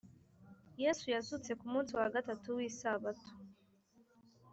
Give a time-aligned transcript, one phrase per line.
[0.83, 3.31] yesu yazutse ku munsi wa gatatu w’isabato